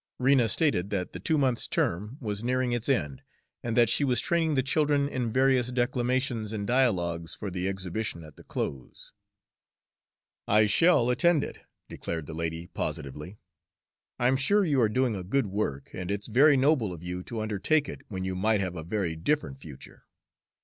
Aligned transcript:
Rena 0.17 0.49
stated 0.49 0.89
that 0.89 1.13
the 1.13 1.19
two 1.19 1.37
months' 1.37 1.67
term 1.67 2.17
was 2.19 2.43
nearing 2.43 2.71
its 2.71 2.89
end, 2.89 3.21
and 3.61 3.77
that 3.77 3.87
she 3.87 4.03
was 4.03 4.19
training 4.19 4.55
the 4.55 4.63
children 4.63 5.07
in 5.07 5.31
various 5.31 5.69
declamations 5.69 6.51
and 6.53 6.65
dialogues 6.65 7.35
for 7.35 7.51
the 7.51 7.67
exhibition 7.69 8.23
at 8.23 8.35
the 8.35 8.43
close. 8.43 9.13
"I 10.47 10.65
shall 10.65 11.11
attend 11.11 11.43
it," 11.43 11.59
declared 11.87 12.25
the 12.25 12.33
lady 12.33 12.65
positively. 12.65 13.37
"I'm 14.17 14.37
sure 14.37 14.65
you 14.65 14.81
are 14.81 14.89
doing 14.89 15.15
a 15.15 15.23
good 15.23 15.45
work, 15.45 15.91
and 15.93 16.09
it's 16.09 16.25
very 16.29 16.57
noble 16.57 16.91
of 16.93 17.03
you 17.03 17.21
to 17.25 17.39
undertake 17.41 17.87
it 17.87 18.01
when 18.07 18.23
you 18.23 18.33
might 18.35 18.59
have 18.59 18.75
a 18.75 18.83
very 18.83 19.15
different 19.15 19.59
future. 19.59 20.05